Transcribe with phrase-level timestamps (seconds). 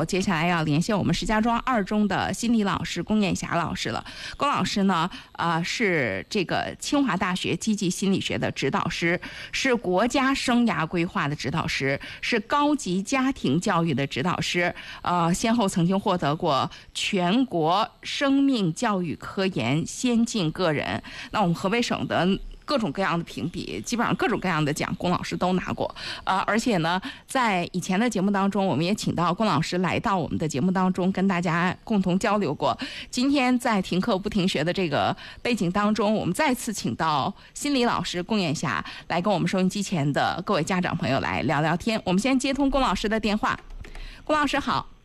[0.00, 4.02] 我接下来要连线我们石家庄二中的心理老师龚艳霞老师了。
[4.38, 9.20] 龚老师呢，啊，是这个清华大学积极心理学的指导师，
[9.52, 14.74] 是国家生涯规划的指导师，是高级家庭教育的指导师。
[15.02, 21.02] 呃，先后曾经获得过全国生命教育科研先进个人。
[21.30, 22.26] 那我们河北省的。
[22.70, 25.92] 各种各样的评比，基本上各种各样的奖，龚老师都拿过。
[26.22, 32.78] 呃，而且呢，在以前的节目当中，我们也请到龚老师来到我们的节目当中，跟大家共同交流过。
[33.10, 42.00] 今天在停课不停学的这个背景当中，我们再次请到心理老师龚艳霞来跟我们收音机前的各位家长朋友来聊聊天。
[42.04, 43.58] 我们先接通龚老师的电话。
[44.22, 44.99] 龚老师好。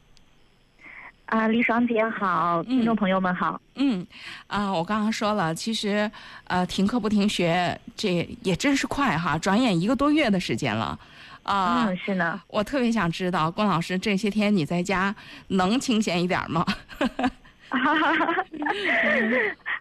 [1.26, 3.60] 啊，李爽姐好，听众朋友们好。
[3.76, 4.06] 嗯，
[4.48, 6.10] 啊，我刚刚说了，其实，
[6.46, 10.98] 呃，停课不停学，这也真是快哈，转眼一个多月的时间了。
[11.44, 12.40] 啊，嗯，是呢。
[12.48, 15.14] 我特别想知道，龚老师这些天你在家
[15.48, 16.64] 能清闲一点吗？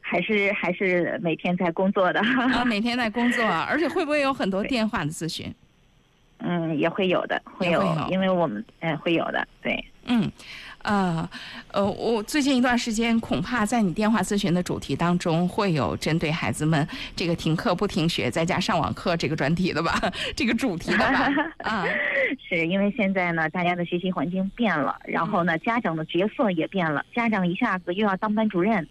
[0.00, 2.20] 还是还是每天在工作的。
[2.20, 5.54] 啊，每天在工作， 而且会不会有很多电话的咨询？
[6.38, 9.84] 嗯，也会有的，会有，因为我们，嗯，会有的，对。
[10.06, 10.30] 嗯。
[10.84, 11.28] 呃，
[11.72, 19.98] 呃，我最近一段时间恐怕在你电话咨询的主题当中会有针对孩子们这个停课不停学在家上网课这个专题的吧？
[20.36, 21.28] 这个主题的吧？
[21.64, 21.86] 啊，
[22.48, 28.86] 是因为现在呢，大家的学习环境变了，然后呢，家长的角色也变了，家长一下子又要当班主任，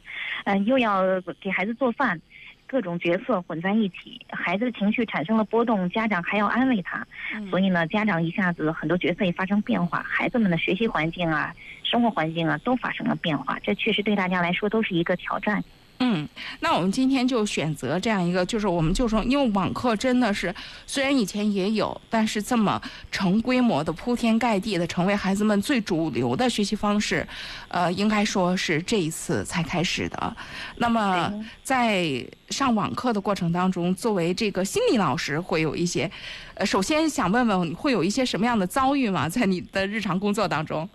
[0.46, 1.04] 嗯，又要
[1.40, 2.20] 给孩子做饭。
[2.68, 7.06] 各种角色混在一起，孩子的情绪产生了波动，家长还要安慰他，
[7.50, 15.64] 所以呢，家长一下子很多角色也发生变化，孩子们的学习环境啊、生活环境啊都发生了变化，这确实对大家来说都是一个挑战。
[16.06, 16.28] 嗯，
[16.60, 20.54] 那我们今天就选择这样一个，就是我们就说，因为网课真的是，
[20.86, 27.26] 虽然以前也有，但是这么成规模的、铺天盖地的，成为孩子们最主流的学习方式，
[27.70, 30.36] 呃，应该说是这一次才开始的。
[30.76, 31.32] 那么
[31.64, 36.12] 在上网课的过程当中，作为这个心理老师，会有一些，
[36.56, 39.30] 呃，首先想问问，会有一些什么样的遭遇吗？
[39.30, 40.90] 在你的日常工作当中？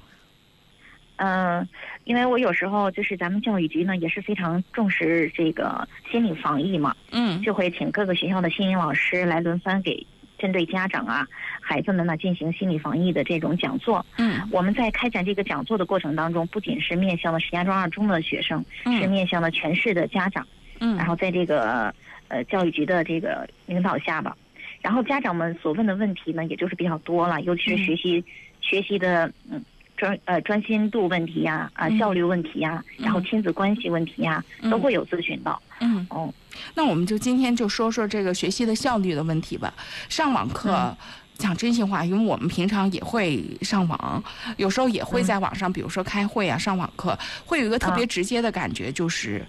[1.18, 1.68] 嗯，
[2.04, 10.06] 因为我有时候就是咱们教育局呢也是非常重视这个心理防疫嘛，嗯，就会请各个学校的心理老师来轮番给
[10.38, 11.26] 针对家长啊、
[11.60, 14.06] 孩子们呢进行心理防疫的这种讲座。
[14.16, 20.46] 嗯，我们在开展这个讲座的过程当中，不仅是面向了石家庄二中的学生，是面向了全市的家长。
[20.78, 21.92] 嗯，然后在这个
[22.28, 24.36] 呃教育局的这个领导下吧，
[24.80, 28.24] 然后家长们所问的问题呢，也就是比较多了，尤其是学习
[28.60, 29.60] 学习的嗯。
[29.98, 35.60] 专呃专心度问题呀，啊效率问题呀，然后亲子关系问题呀，都会有咨询到。
[35.80, 36.06] 嗯。
[36.08, 36.32] 哦，
[36.74, 39.74] 那我们就今天就说说这个学习的效率的问题吧。
[40.08, 40.96] 上网课
[41.36, 44.22] 讲真心话，因为我们平常也会上网，
[44.56, 49.44] 有时候也会在网上，比如说开会啊，上网课会有一个特别直接的感觉，就是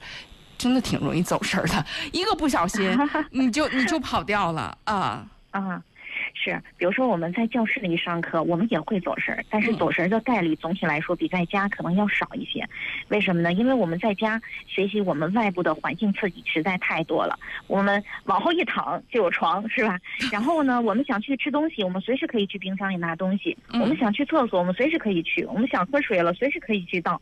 [0.58, 2.98] 真的挺容易走神的，一个不小心
[3.32, 5.26] 你就你就跑掉了啊。
[5.52, 5.82] 啊。
[6.34, 12.68] 是，比如说我们在教室里上课，我们也会走神儿，但是走神儿的概率总体来说比在家可能要少一些。
[13.10, 13.52] 为什么呢？
[13.54, 17.38] 因为我们在家学习，我们外部的环境刺激实在太多了。
[17.68, 20.00] 我们往后一躺就有床，是吧？
[20.32, 27.22] 然后呢，我们想去吃东西，我们随时可以去冰箱里拿东西；我们想去厕所，我们随时可以去；我们想喝水了，随时可以去倒。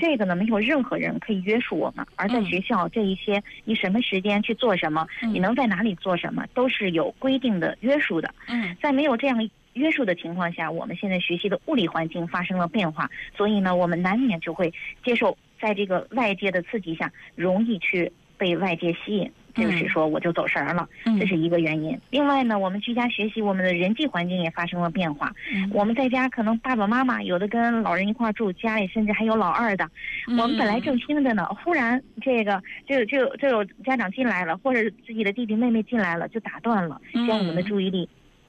[0.00, 2.04] 这个呢，没有任何人可以约束我们。
[2.16, 8.34] 而在学校，这一些你什么时间去做什么，你能在哪里做什么，都是有规定的约束的。
[8.80, 14.72] 在没有这样约束的情况下，我们现在学习的物理环境发生了变化，所以呢，我们难免就会
[15.04, 21.98] 接受在这个外界的刺激下，容易去被外界吸引，就是说我就走神儿了，这是一个原因。
[22.10, 25.30] 另外呢，我们居家学习，我们的人际环境也发生了变化。
[25.72, 29.86] 我们在家可能爸爸妈妈有的跟老人一块住，家里甚至还有老二的。
[30.28, 38.08] 我们本来正听着呢，忽然这个就就就有家长进来了，或者自己的弟弟妹妹进来了，就打断了，将我们的注意力。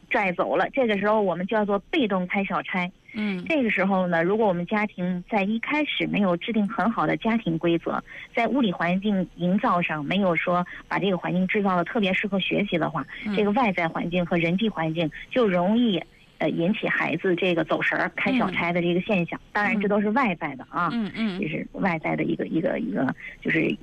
[0.10, 2.92] 拽走了，这个时候我们叫做被动开小差。
[3.14, 8.04] 嗯，这个时候呢，如果我们家庭在一开始没有制定很好的家庭规则，
[8.36, 13.06] 在物理环境营造上没有说把这个环境制造的特别适合学习的话，
[13.36, 16.02] 这个外在环境和人际环境就容易。
[16.40, 23.12] 呃，引起孩子这个走神儿、开小差的这个现象，当然这都是外在的啊，嗯嗯，就是外在的一个一个一个，
[23.42, 23.76] 就是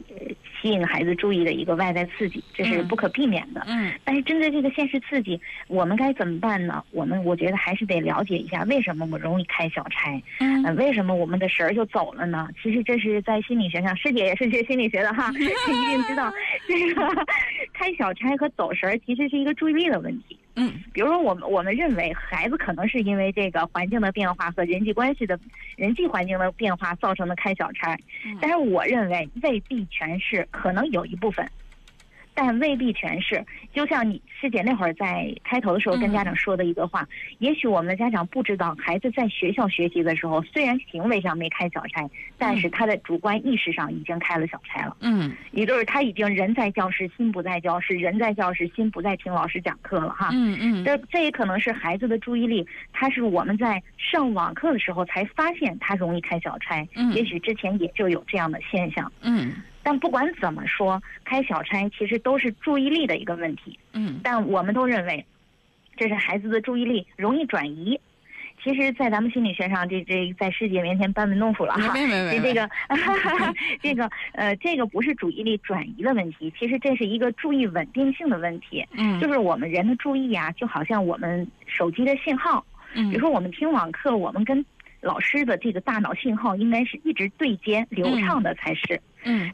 [0.65, 3.63] 吸引孩子注意的一个外在刺激，这是不可避免的。
[3.67, 5.39] 嗯，但是针对这个现实刺激，
[5.69, 6.83] 我们该怎么办呢？
[6.91, 10.19] 我们我觉得还是得了解一下，为什么我容易开小差？
[10.41, 12.49] 嗯，为什么我们的神儿就走了呢？
[12.63, 16.33] 其实这是在心理学上，师姐也是学心理学的哈， 一定知道
[16.67, 17.27] 这个
[17.75, 20.39] 开小差和走神儿其实是一个注意力的问题。
[20.57, 25.39] 嗯，比如说我们我们认为孩子可能是因为这个环境的变化和人际关系的
[25.77, 27.99] 人际环境的变化造成的开小差，
[28.41, 31.49] 但是我认为未必全是，可能有一部分。
[32.35, 37.07] 但未必全是，就像你师姐那会儿在开头的时候跟家长说的一个话，
[37.39, 44.97] 也许我们的家长不知道，孩子在学校学习的时候，虽然行为上没开小差，但是他的主观意识上已经开了小差了。
[45.01, 50.31] 嗯，也就是他已经人在教室，心不在教室；人在教室，心不在听老师讲课了哈。
[50.33, 56.85] 嗯嗯，这这也可能是孩子的注意力，他是我们在上网课的时候才发现他容易开小差。
[56.97, 59.11] 嗯，也许之前也就有这样的现象。
[59.23, 59.53] 嗯。
[59.85, 63.79] 但不管怎么说，开小差其实都是注意力的一个问题。
[63.93, 65.25] 嗯，但我们都认为，
[65.97, 68.01] 这是孩子的注意力容易转移。
[68.63, 71.93] 其实，在咱们心理学上，这这在师姐面前班门弄斧了哈。
[71.93, 72.41] 没没没。
[72.41, 72.71] 这个，
[73.83, 78.87] 这个呃，这个不是注意力转移的问题，其实这是一个注意稳定性的问题。
[78.93, 79.21] 嗯。
[79.21, 82.65] 就是我们人的注意啊，就好像我们手机的信号。
[82.95, 83.11] 嗯。
[83.11, 84.65] 比如说，我们听网课，我们跟
[85.03, 88.95] 老师的这个大脑信号应该是一直对接、流畅的才是。
[88.95, 89.01] 嗯，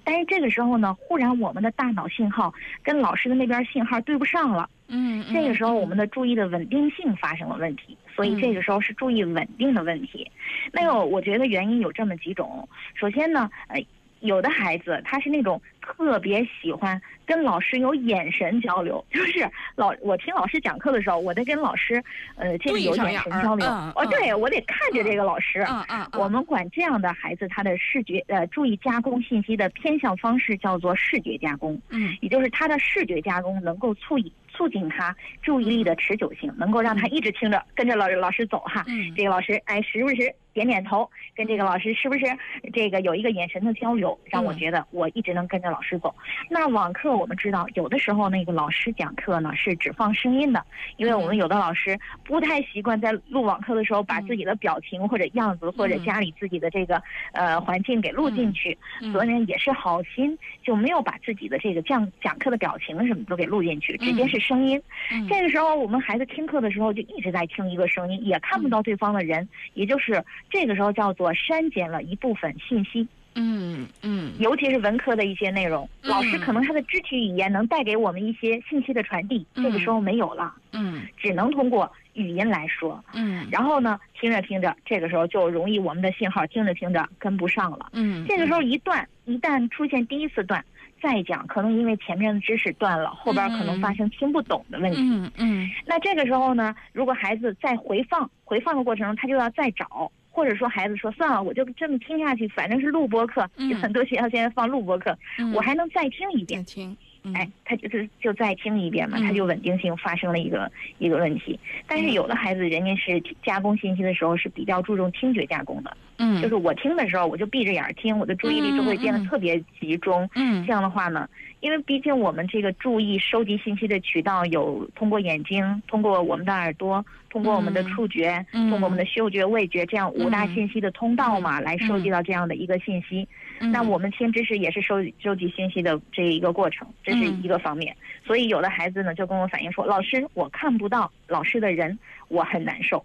[0.05, 2.53] 但是这个时候呢，忽然我们的大脑信号
[2.83, 4.69] 跟老师的那边信号对不上了。
[4.93, 10.29] 嗯，这个时候我们的注意的稳定性发生了问题，所以这个时候是注意稳定的问题。
[10.73, 13.81] 那个我觉得原因有这么几种，首先呢，呃，
[14.21, 17.01] 有的孩子他是那种特别喜欢。
[17.27, 22.03] 跟老师有眼神交流，就是老我听老师讲课的时候，我得跟老师，
[22.35, 23.65] 呃，这个有眼神交流。
[23.95, 25.61] 哦，对，我得看着这个老师。
[25.69, 26.09] 嗯嗯。
[26.15, 31.81] 我们管这样的孩子，他的视觉呃注意加工信息的偏向方式叫做视觉加工。
[31.91, 32.17] 嗯。
[32.21, 38.85] 也就是他的视觉加工能够促引促进他注意力的持久性，能够让他一直听着跟着老老师走哈。
[38.89, 39.15] 嗯。
[39.15, 42.25] 这个老师哎，时不时点点头，跟这个老师是不是
[42.73, 46.13] 这个有一个眼神的交流，让我觉得我一直能跟着老师走。
[46.49, 47.11] 那网课。
[47.21, 50.65] 我们知道，有的时候那个老师讲课呢是只放声音的，
[50.97, 58.79] 因为我们有的老师不太习惯在录网课的时候把自己的表情或者样子或者家里自己的这个呃环境给录进去，
[59.13, 64.81] 所以呢也是好心就没有把自己的这个讲讲课的表情什么都给录进去，直接是声音。
[65.29, 73.07] 这个时候我们孩子听课的时候就一直在听一个声音，也看不到对方的人，也就是这个时候叫做删减了一部分信息。
[73.37, 90.63] 嗯嗯，尤其是文科的一些内容，老师可能他的肢体语言能带给我们一些信息的传递，这个时候没有了，嗯，只能通过语音来说，嗯，然后呢，听着听着，这个时候就容易我们的信号听着听着跟不上了，嗯，这个时候一断，一旦出现第一次断，
[91.01, 100.11] 再讲可能因为前面的知识断了，后边可能发生听不懂的问题，嗯嗯，那这个时候呢，如果孩子在回放回放的过程中，他就要再找。
[100.31, 103.49] 或者说孩子说算了，我就这么听下去，反正是录播课，
[103.83, 105.17] 很多学校现在放录播课，
[105.55, 106.65] 我还能再听一遍。
[106.65, 106.97] 听，
[107.35, 111.59] 哎，他就是就再听一遍嘛，他就稳定性发生了一个一个问题。
[111.87, 120.29] 但是有的孩子，人家是加工信息的时候是比较注重听觉加工的，嗯，就是我听的时候，我就闭着眼听，我的注意力就会变得特别集中。
[120.35, 121.27] 嗯，这样的话呢。
[121.61, 133.29] 因为毕竟我们这个注意收集信息的渠道有通过眼睛、通过我们的耳朵、通过我们的触觉、通过我们的嗅觉、味觉这样五大信息的通道嘛，来收集到这样的一个信息。
[133.59, 137.95] 那我们听知识也是收收集信息的这一个过程，这是一个方面。
[138.25, 143.05] 所以有的孩子呢就跟我反映说：“老师，我看不到老师的人，我很难受。”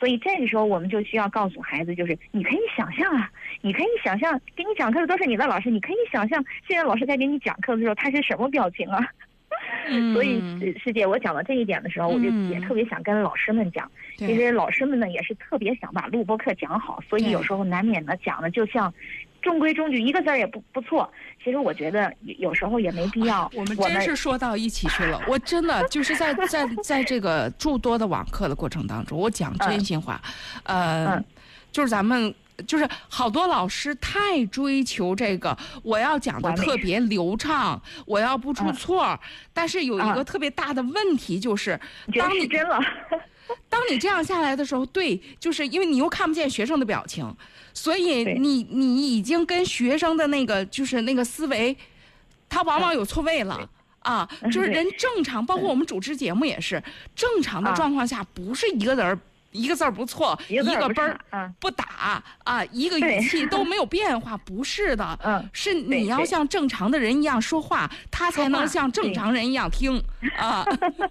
[0.00, 3.30] 所以这个时候，我们就需要告诉孩子，就是你可以想象啊，
[3.60, 9.06] 你可以想象，给你讲课的都是你的老师，你可以想象，现在老师在给你讲课的时候，他是什么表情啊？
[10.14, 10.40] 所以
[10.82, 18.92] 师姐，我讲到这一点的时候，我就也特别想跟老师们讲，其实老师们呢也是特别想把录播课讲好，所以有时候难免呢讲的就像。
[19.42, 21.10] 中规中矩，一个字儿也不不错。
[21.42, 23.50] 其实我觉得有时候也没必要。
[23.56, 25.20] 我们真是说到一起去了。
[25.26, 30.20] 我真的就是在在在这个诸多的网课的过程当中，我讲真心话，
[30.64, 31.22] 呃，
[31.72, 32.34] 就是咱们
[32.66, 39.18] 就是好多老师太追求这个，我要讲的特别流畅，我要不出错。
[39.52, 41.80] 但是有一个特别大的问题就是，
[42.18, 42.78] 当你真了。
[43.68, 47.34] 当你这样下来的时候，对，就是因为你又看不见学生的表情，
[47.72, 51.76] 所以你你已经跟学生的那个就是那个思维，
[52.48, 53.68] 他往往有错位了。
[54.00, 54.28] 啊。
[54.50, 56.82] 就是人正常，包括我们主持节目也是
[57.14, 59.20] 正常的状况下，不是一个人
[59.52, 70.02] 一个字儿不错，一个分儿不打啊，一个语气都 没有变化，不是的，嗯，是你要像正常的人一样说话，他才能像正常人一样听
[70.38, 70.64] 啊。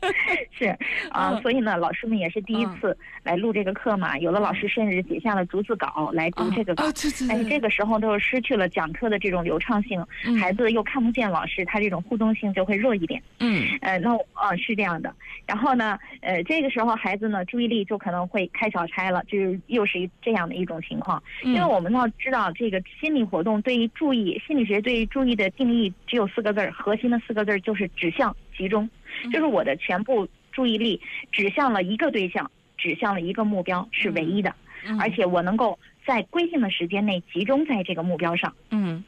[0.51, 0.77] 是
[1.11, 6.85] 啊，所以呢，老师们也是第一次来录这个课嘛，有的老师甚至写下了逐字稿来读这个稿，
[7.29, 10.05] 哎，这个时候都是失去了讲课的这种流畅性，
[10.39, 13.21] 孩子又看不见老师，他这种互动性就会弱一点。
[13.39, 15.13] 嗯，呃，那呃是这样的，
[15.45, 28.89] 然后呢，呃，这个时候孩子呢注意力就可能会开小差了，就是又是一这样的一种情况，因为我们要知道这个心理活动对于注意心理学对于注意的定义只有四个字儿，核心的四个字儿就是指向集中，
[29.33, 34.53] 就是我的全部注意力指向了一个对象，指向了一个目标是唯一的，
[34.99, 38.53] 而且我能够在规定的时间内集中在这个目标上。
[38.69, 39.03] 嗯。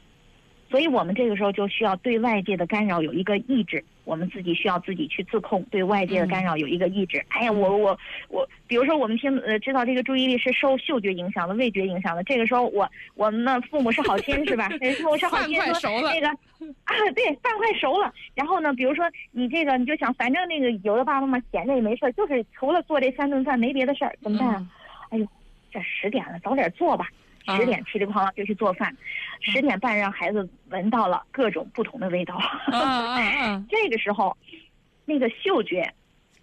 [0.70, 7.24] 所以我们这个时候就需要对外界的干扰有一个抑制，我们自己需要自己去自控，对外界的干扰有一个抑制。
[7.28, 12.22] 哎呀，我我我，比如说我们听呃知道这个注意力是受嗅觉影响的，味觉影响的。
[12.24, 14.68] 这个时候我我们的父母是好心是吧？
[15.00, 18.12] 父母是好心说那个啊，对，饭快熟了。
[18.34, 24.66] 然后呢，比如说你这个你就想，反正那个有的爸爸妈妈闲着也没事就是除了做这三顿饭没别的事儿，怎么办啊？
[25.10, 25.26] 哎呦，
[25.70, 27.08] 这十点了，早点做吧。
[27.46, 28.96] 十点噼里啪啦就去做饭，
[29.40, 32.40] 十点半让孩子闻到了各种不同的味道。
[33.68, 34.36] 这个时候，
[35.04, 35.92] 那个嗅觉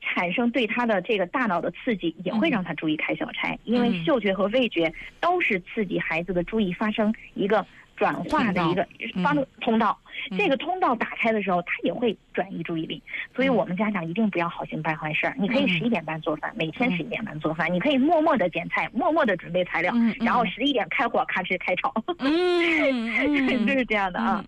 [0.01, 7.65] 产生对他的这个大脑的刺激，也会让他注意开小差，因为嗅觉和味觉都是刺激孩子的注意发生一个。
[7.99, 8.87] 转化的一个
[9.21, 9.99] 方通道，
[10.37, 13.03] 这个通道打开的时候，他也会转移注意力。
[13.35, 15.35] 所以我们家长一定不要好心办坏事儿。
[15.37, 21.93] 你可以十一点半做饭，每天十一点半做饭，你可以默默的点菜，默默的准备材料，然后十一点开火，咔哧开炒。
[22.19, 24.43] 嗯， 就是这样的啊。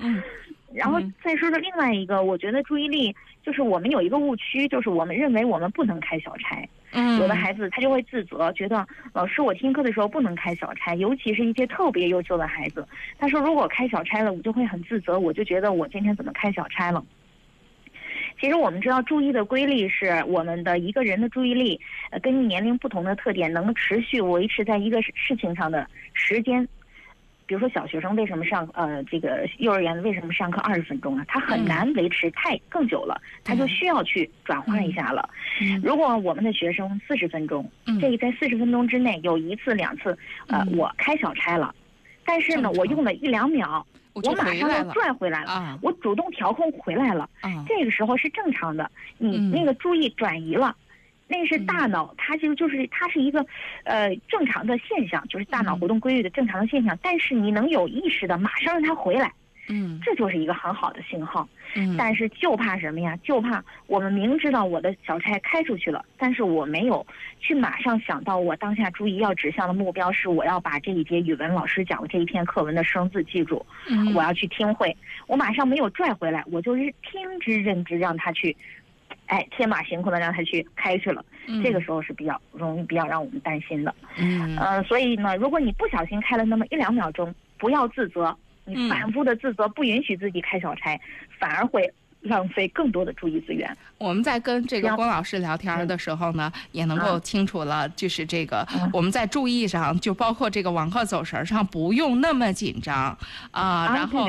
[0.74, 6.66] 然后再说说另外一个，我觉得注意力就是我们有一个误区，就是我们认为我们不能开小差。
[6.94, 17.04] 嗯，有的孩子他就会自责，觉得老师我听课的时候不能开小差，尤其是一些特别优秀的孩子，他说如果开小差了，我就会很自责，我就觉得我今天怎么开小差了。
[18.40, 21.80] 其实我们知道，注意的规律是我们的一个人的注意力，
[22.10, 26.68] 呃，根据年龄不同的特点，能持续维持在一个事情上的时间。
[27.52, 31.26] 比如说小学生为什么上呃这个幼儿园为什么上课二十分钟啊？
[31.28, 35.30] 他很难维持太更久了，他就需要去转换一下了。
[35.84, 40.18] 如果我们的学生四十分钟，这个在四十分钟之内有一次两次，
[40.48, 41.76] 呃，我开小差了，
[42.24, 47.30] 但是呢，我用了一两秒，我马上要拽回来了，我主动调控回来了，
[47.68, 50.74] 这个时候是正常的，你那个注意转移了。
[51.32, 53.46] 那是大脑，它就就是它是一个，
[53.86, 56.98] 呃，正常的现象，就是大脑活动规律的正常的现象。
[57.02, 59.32] 但是你能有意识的马上让它回来，
[59.70, 61.48] 嗯，这就是一个很好的信号。
[61.74, 63.18] 嗯，但是就怕什么呀？
[63.24, 67.08] 就怕我们明知道我的小差开出去了，但是我没有
[67.40, 73.66] 去马上想到我当下注意要指向的目标是我要把这一节语文老师讲的这一篇课文的生字记住，
[74.14, 74.94] 我要去听会，
[75.28, 78.54] 我马上没有拽回来，我就是听之任之让他去。
[79.32, 81.24] 哎，天马行空的让他去开去了，
[81.64, 83.96] 这个时候是比较容易、比较让我们担心的。
[84.18, 91.00] 嗯，呃，所以呢，如果你不小心开了那么一两秒钟，不要自责，你反复的自责，不允许自己开小差，
[91.40, 91.90] 反而会。
[92.22, 93.76] 浪费更多的注意资源。
[93.98, 103.16] 我们在跟这个郭老师聊天的时候呢，也能够清楚了，就是这个我们在注意上，就包括这个网课走神上，不用那么紧张
[103.52, 103.96] 啊。
[103.96, 104.28] 然后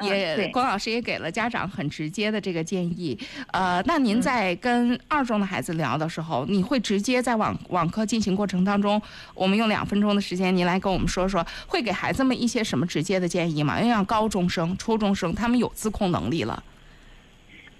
[0.00, 3.18] 也郭老师也给了家长很直接的这个建议。
[3.52, 9.00] 呃，那您在跟二中的孩子聊的时候，你会直接在网网课进行过程当中，
[9.34, 13.78] 我们用两分钟的时间，您来跟我们说说，会给孩子们一些什么直接的建议吗？
[13.80, 16.62] 因为像高中生、初中生，他们有自控能力了。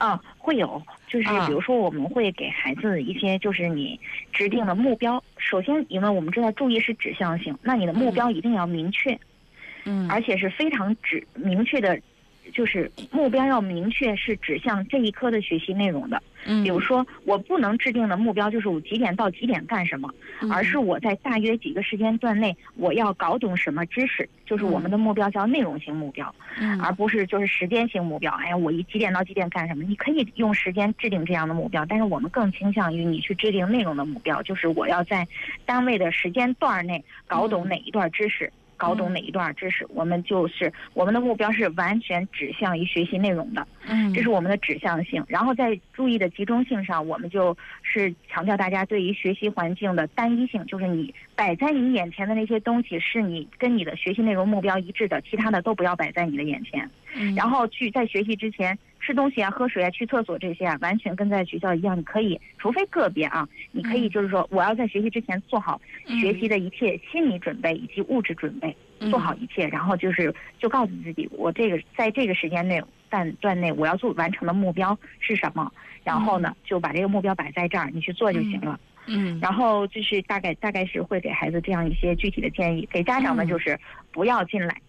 [0.02, 4.00] 啊，会有，就是比如说，我们会给孩子一些，就是你
[4.32, 5.22] 制定的目标。
[5.38, 9.16] 首先，因为我们知道注意是指向性，那你的目标一定要明确，
[9.84, 12.00] 嗯，而且是非常指明确的。
[12.52, 16.22] 就是目标要明确，是指向这一科的学习内容的。
[16.44, 20.12] 嗯，比如说，我不能制定的目标就是我几点到几点干什么，
[20.50, 26.34] 而是我在大约几个时间段内我要搞懂什么知识，就是我们的目标叫内容型目标，
[26.82, 28.32] 而不是就是时间型目标。
[28.32, 29.84] 哎呀，我一几点到几点干什么？
[29.84, 35.26] 你可以用时间制定这样的目标，但是我们更倾向于你去制定内容的目标，就是我要在
[35.64, 38.52] 单位的时间段内搞懂哪一段知识。
[38.82, 45.24] 搞懂哪一段知识，我们就是我们的目标是完全指向于学习内容的，嗯，这是我们的指向性。
[45.28, 56.90] 然后在注意的集中性上，我们就是强调大家对于学习环境的单一性，就是你摆在你眼前的那些东西是你跟你的学习内容目标一致的，其他的都不要摆在你的眼前。
[57.14, 61.98] 嗯然后去在学习之前吃东西啊、喝水啊、去厕所这些啊，完全跟在学校一样。
[61.98, 68.74] 你可以，除非个别啊，你可以就是说，我要在学习之前做好学习的一切心理准备以及物质准备，
[69.10, 72.80] 做好一切，然后就是就告诉自己，我这个在这个时间内
[73.10, 75.70] 段段内我要做完成的目标是什么，
[76.04, 78.78] 然后呢就把这个目标摆在这儿，你去做就行了。
[79.08, 83.76] 嗯，然后就是大概大概是会给孩子这样一些具体的建议，给家长呢就是
[84.12, 84.80] 不要进来。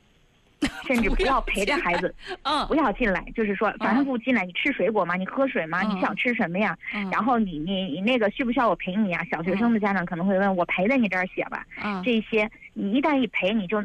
[0.87, 4.45] 甚至不要陪着孩子，嗯，不要进来，就是说反正不进来。
[4.45, 5.15] 你吃水果吗？
[5.15, 5.81] 你喝水吗？
[5.81, 6.77] 你想吃什么呀？
[7.11, 9.25] 然后你你你那个需不需要我陪你呀？
[9.31, 11.65] 小学生的家长可能会问我陪在你这儿写吧。
[12.03, 13.83] 这些你一旦一陪，你就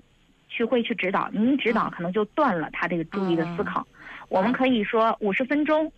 [0.48, 3.86] 去会去指导，你一指导可能就断了他这个注意的思考。
[4.28, 5.90] 我们可以说五十分钟。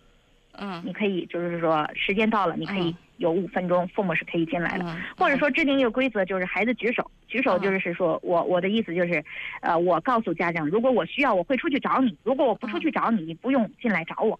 [0.57, 4.85] 嗯，你可以就是说时间到了，你可以有五分钟，父母是可以进来的，
[5.17, 9.23] 或者说制定一个规则，就是孩子举手，举手就是说我我的意思就是，
[9.61, 14.39] 呃，我告诉家长，如果我需要，我会出去找你；如果我不出去找你，你不用进来找我。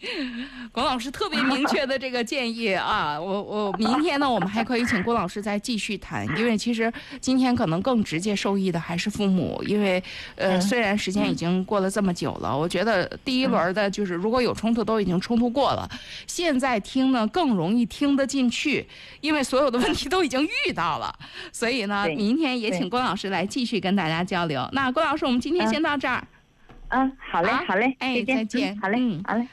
[0.70, 10.02] 龚老师特别明确的这个建议啊， 我我明天呢，我们还可以请郭老师再继续谈，因为其实今天可能更直接受益的还是父母，因为
[10.36, 15.88] 呃，虽然时间已经过了这么久了，我觉得第一轮的就是如果有冲突都已经冲突过了，
[16.26, 18.86] 现在听呢更容易听得进去，
[19.22, 21.14] 因为所有的问题都已经遇到了，
[21.50, 24.68] 所以呢，明天也请郭老师来继续跟大家交流。
[24.72, 26.22] 那郭老师，我们今天先到这儿。
[26.88, 29.48] 嗯，好嘞，好嘞，哎，再见，好嘞，好嘞。